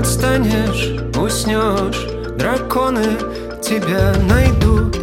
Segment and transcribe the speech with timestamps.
[0.00, 2.06] Отстанешь, уснешь,
[2.38, 3.04] драконы
[3.60, 4.96] тебя найдут.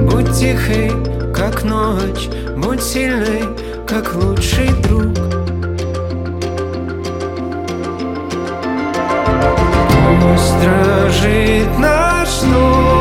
[0.00, 0.92] Будь тихой,
[1.32, 2.28] как ночь,
[2.58, 3.44] будь сильной,
[3.86, 5.14] как лучший друг.
[10.20, 12.91] Пусть дрожит наш дом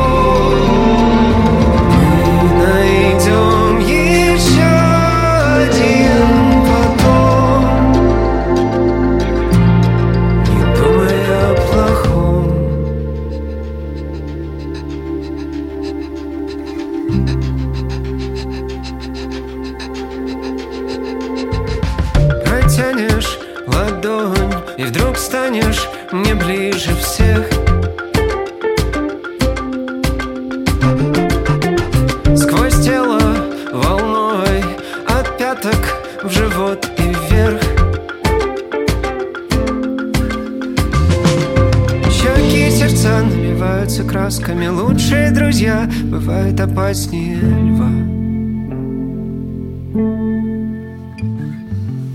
[46.92, 47.90] опаснее льва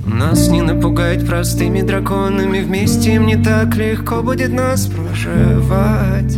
[0.06, 6.36] Нас не напугать простыми драконами Вместе им не так легко будет нас проживать.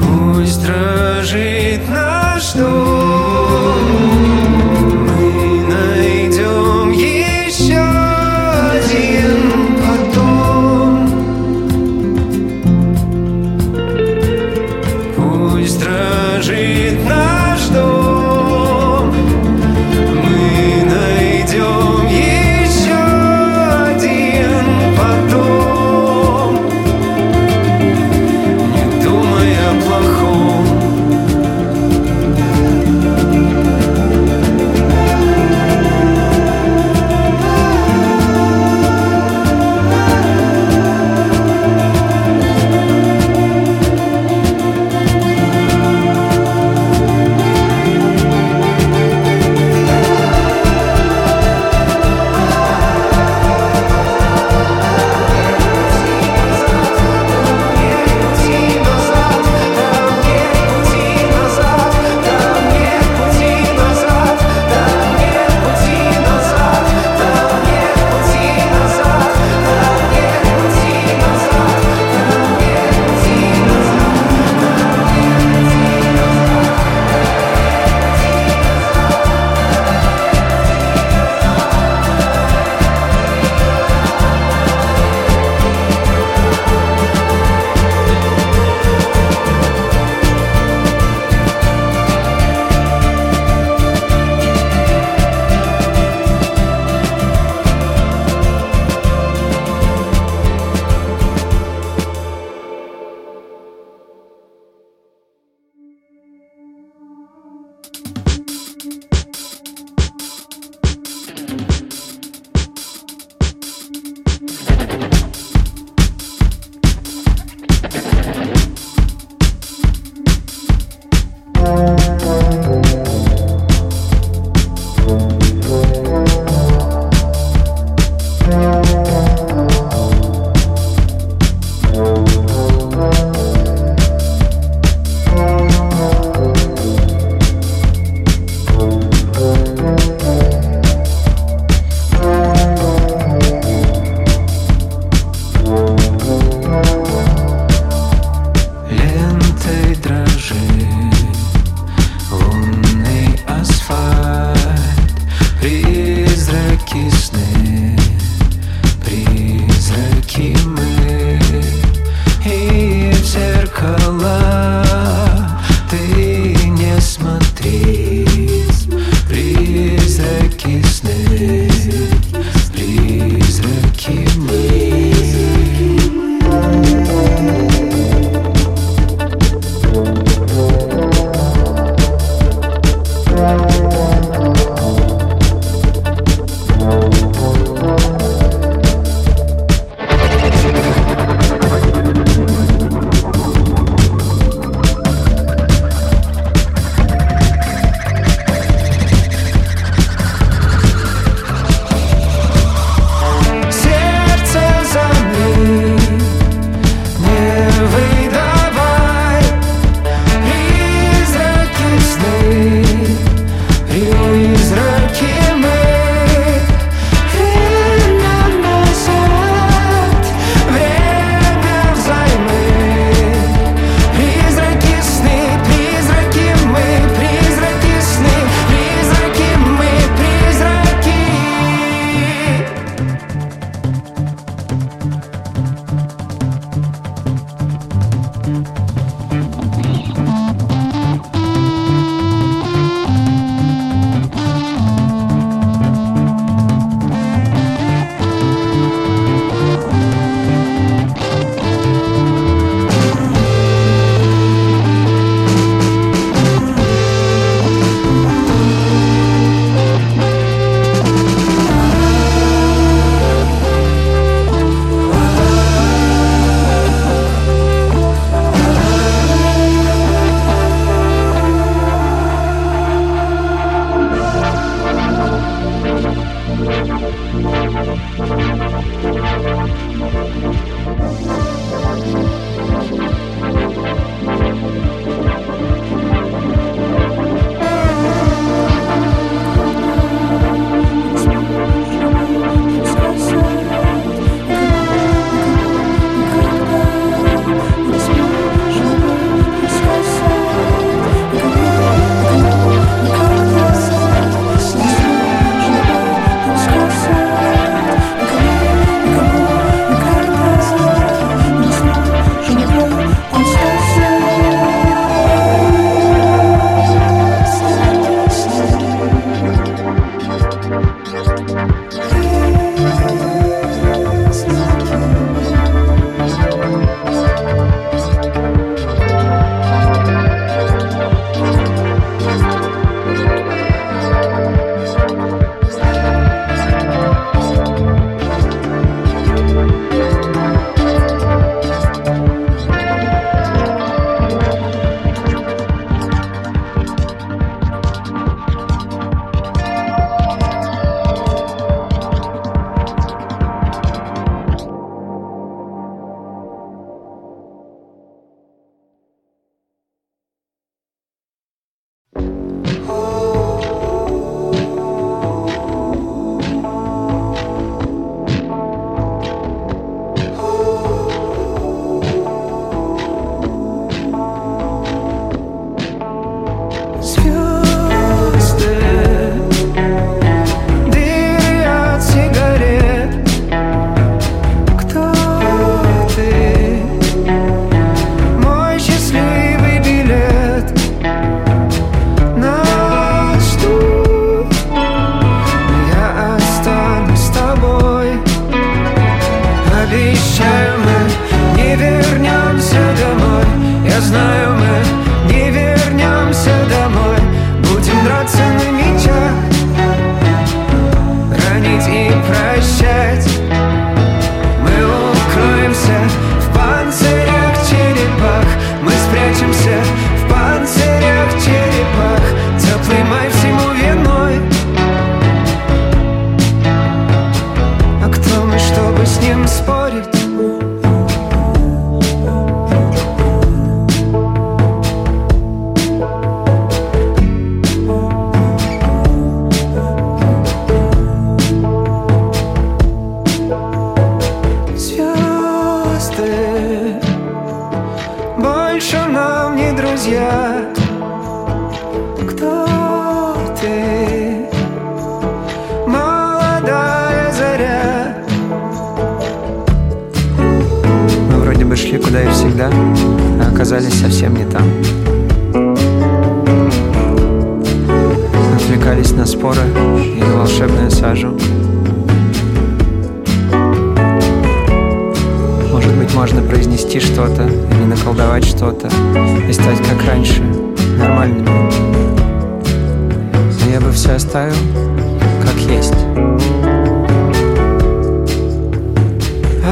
[0.00, 3.55] Пусть дрожит наш дом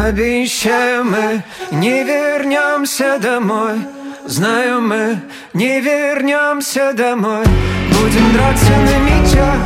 [0.04, 3.78] Обещаем мы, не вернемся домой.
[4.26, 5.18] Знаем мы,
[5.54, 7.46] не вернемся домой.
[7.88, 9.61] Будем драться на мечах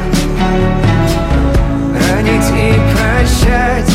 [2.08, 3.92] Ранить и прощать.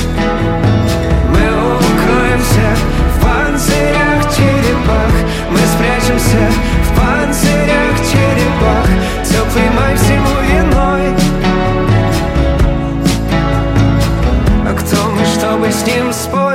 [1.32, 1.46] Мы
[1.78, 2.68] укроемся
[3.14, 5.14] в панцирях черепах.
[5.50, 6.52] Мы спрячемся
[6.84, 8.88] в панцирях черепах.
[9.24, 10.33] Теплый май всему
[15.86, 16.53] dressed sport.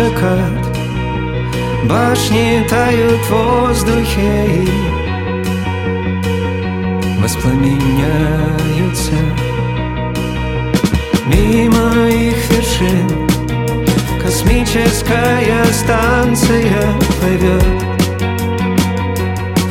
[0.00, 0.64] закат
[1.88, 4.68] Башни тают в воздухе и
[7.20, 9.18] воспламеняются
[11.26, 13.08] Мимо их вершин.
[14.20, 16.82] Космическая станция
[17.20, 17.64] плывет.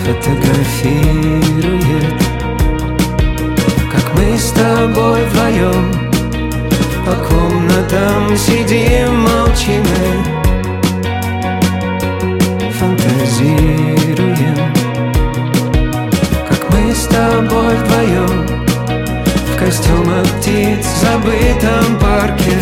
[0.05, 2.19] Фотографирует
[3.91, 6.08] Как мы с тобой вдвоем
[7.09, 9.83] по комнатам сидим, молчим
[12.77, 14.57] Фантазируем.
[16.47, 18.45] Как мы с тобой вдвоем
[19.25, 22.59] В костюмах птиц в забытом парке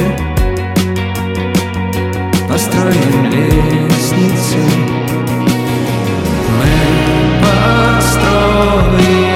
[2.47, 4.59] построим лестницы.
[6.57, 6.73] Мы
[7.91, 9.26] построим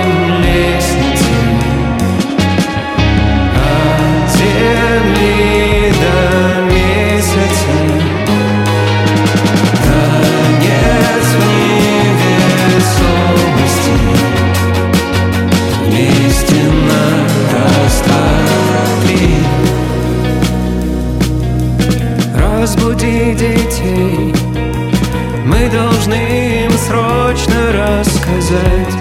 [28.52, 28.94] рассказать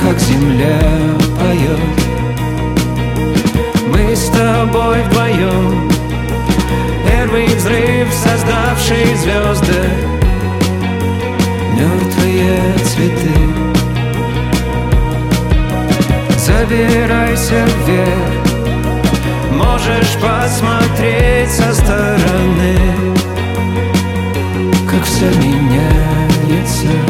[0.00, 0.80] Как земля
[1.38, 1.80] поет.
[3.88, 5.90] Мы с тобой вдвоем
[7.06, 9.90] Первый взрыв, создавший звезды
[11.76, 13.62] Мертвые цветы.
[16.38, 18.42] Забирайся вверх
[19.52, 22.76] Можешь посмотреть со стороны
[24.90, 27.01] Как все меняется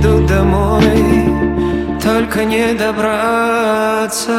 [0.00, 1.28] ждут домой.
[2.02, 4.30] Только не добраться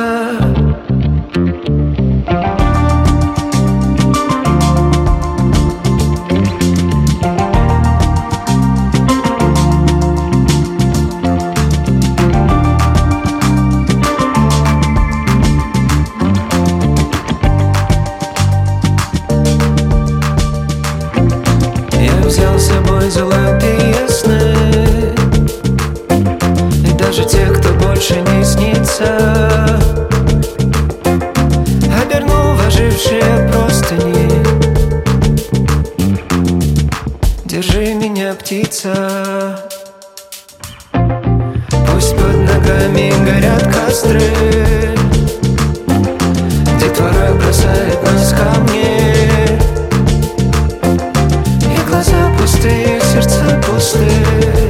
[52.41, 54.60] пустые, сердца пустые.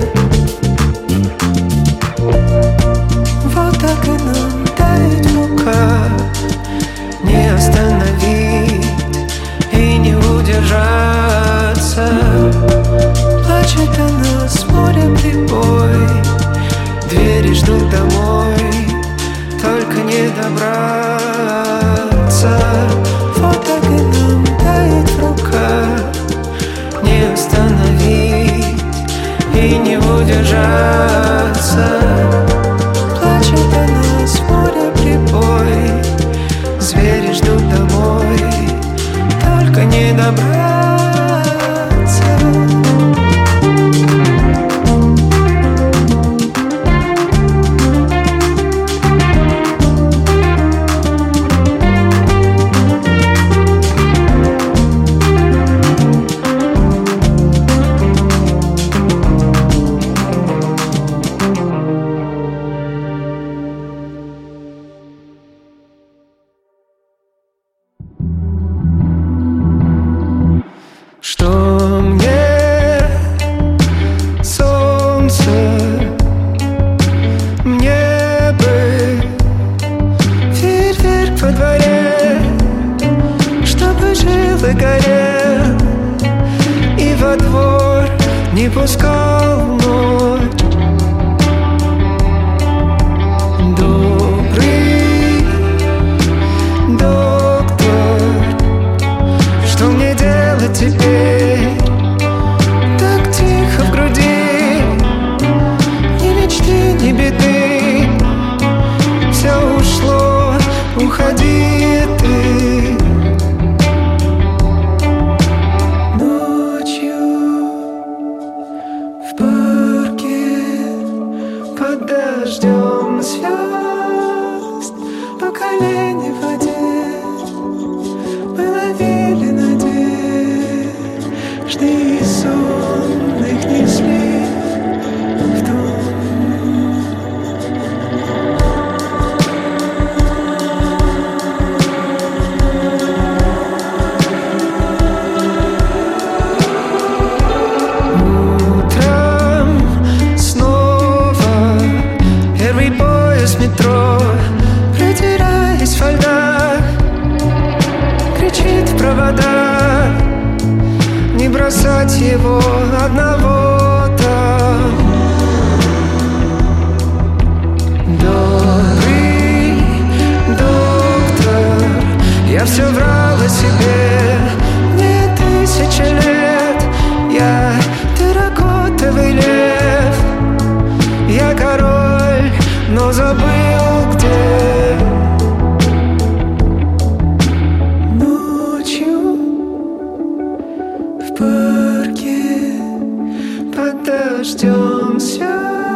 [194.41, 195.90] Небо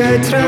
[0.00, 0.47] I try.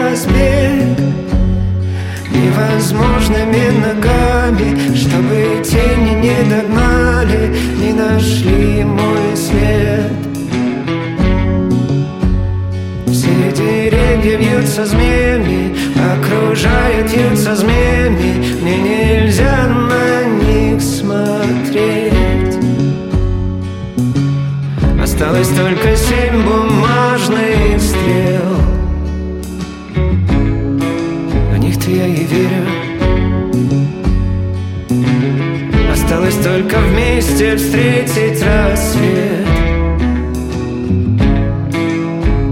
[37.60, 39.46] встретить рассвет.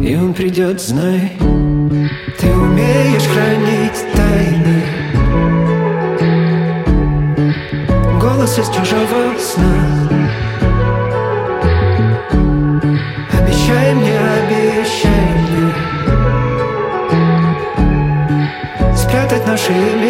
[0.03, 1.33] И он придет, знай
[2.39, 4.83] Ты умеешь хранить тайны.
[8.21, 10.09] Голос из чужого сна.
[13.33, 15.73] Обещай мне, обещай мне
[18.97, 20.08] Спрятать наши имена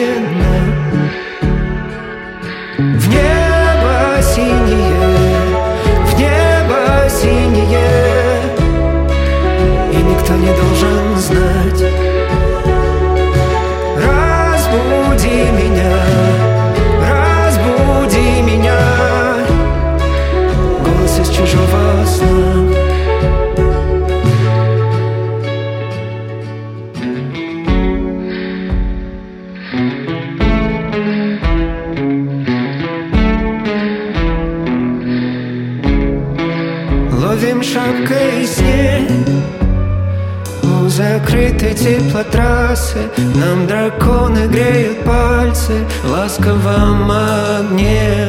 [37.89, 39.11] лапки снег
[40.63, 48.29] У закрытой теплотрассы Нам драконы греют пальцы В ласковом огне.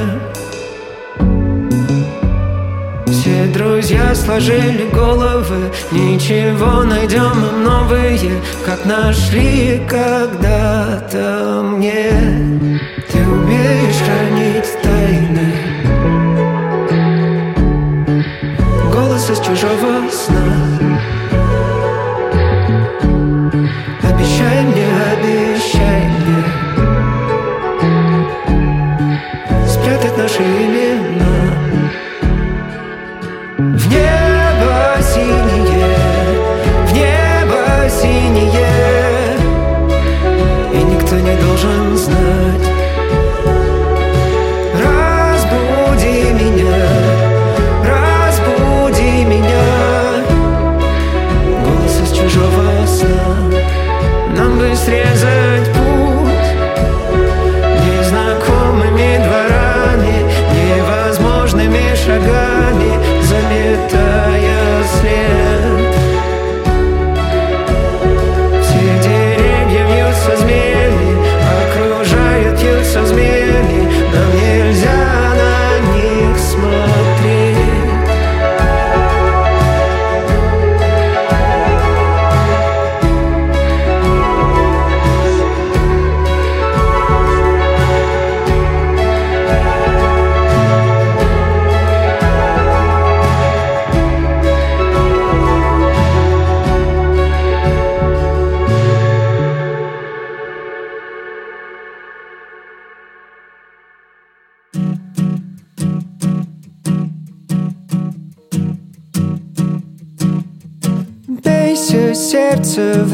[3.08, 12.12] Все друзья сложили головы Ничего найдем им новые Как нашли когда-то мне.
[13.12, 15.69] Ты умеешь хранить тайны.
[19.56, 20.69] je veux snap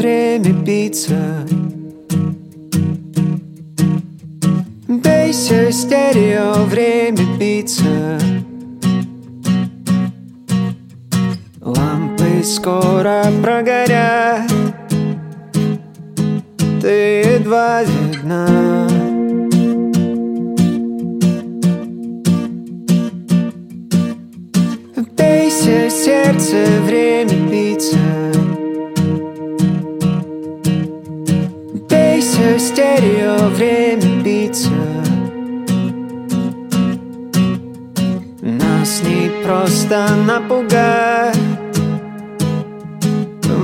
[0.06, 1.44] время биться.
[4.86, 8.20] Бейся, стерео, время биться.
[11.60, 14.48] Лампы скоро прогорят.
[16.80, 18.88] Ты едва видна.
[25.16, 28.05] Бейся, сердце, время биться
[32.58, 34.70] стерео время биться.
[38.40, 41.36] Нас не просто напугать.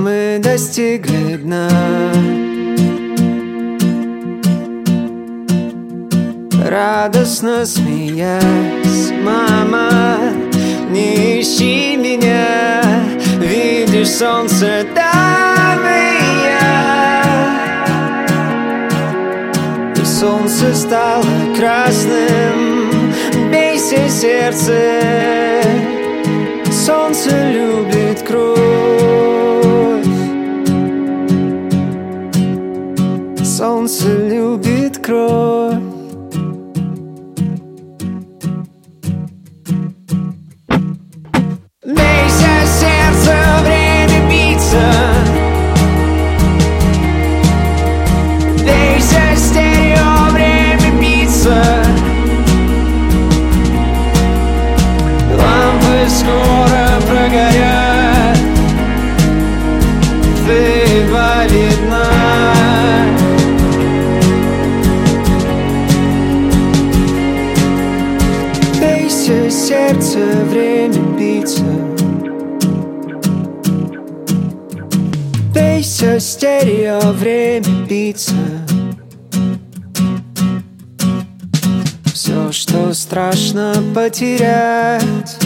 [0.01, 1.69] Мы достигли дна.
[6.69, 10.17] Радостно смеясь Мама,
[10.89, 12.83] не ищи меня.
[13.39, 16.22] Видишь солнце там и
[20.23, 21.25] солнце стало
[21.57, 23.11] красным.
[23.51, 24.79] Бейся, сердце.
[26.71, 28.55] Солнце любит кровь.
[33.43, 35.92] Солнце любит кровь
[76.43, 78.33] стерео, время биться
[82.13, 85.37] Все, что страшно потерять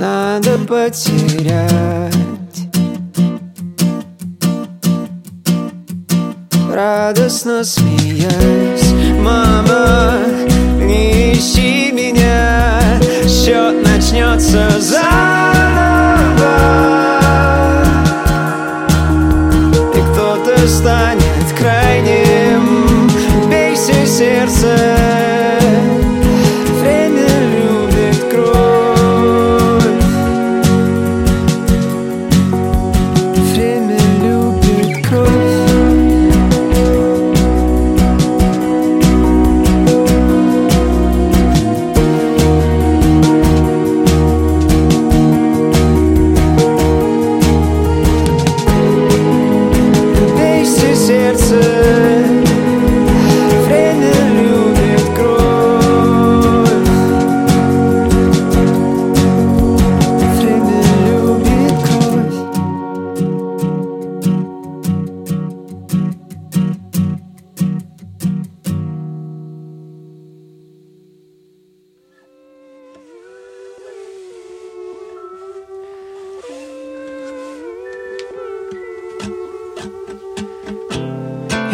[0.00, 2.12] надо потерять.
[6.72, 10.18] Радостно смеясь Мама,
[10.80, 12.80] не ищи меня
[13.28, 15.33] Счет начнется заново
[24.44, 25.03] Бейся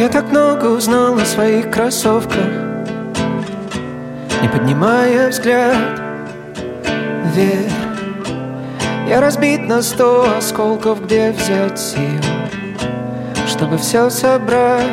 [0.00, 2.46] Я так много узнал о своих кроссовках
[4.40, 5.76] Не поднимая взгляд
[7.34, 7.70] вверх.
[9.06, 12.22] Я разбит на сто осколков, где взять сил
[13.46, 14.86] Чтобы все собрать.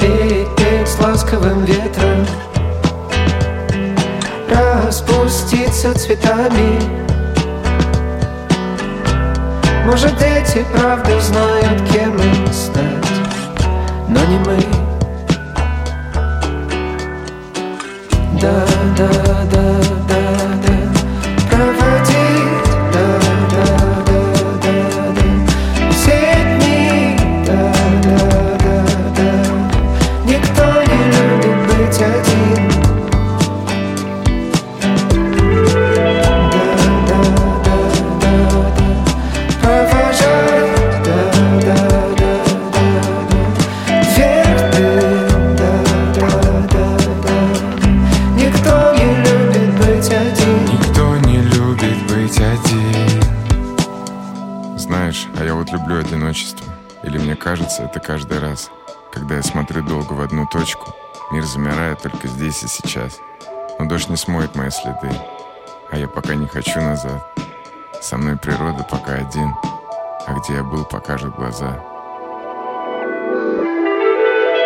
[0.00, 2.24] Петь, петь с ласковым ветром
[4.48, 7.00] Распуститься цветами.
[9.84, 12.49] Может дети правда знают, кем стать
[14.20, 14.58] Но не мы
[18.40, 19.19] Да, да,
[64.70, 65.20] мои следы
[65.90, 67.22] А я пока не хочу назад.
[68.00, 69.54] Со мной природа пока один.
[70.26, 71.76] А где я был, покажет глаза.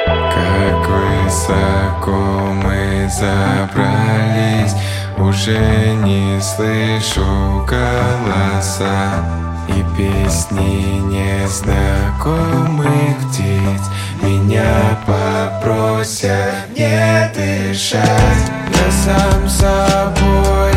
[0.06, 4.74] Как высоко мы забрались
[5.18, 9.24] Уже не слышу голоса
[9.68, 12.84] И песни незнакомых
[13.30, 13.82] птиц.
[14.22, 18.50] Меня попросят не дышать.
[18.70, 20.73] Я сам собой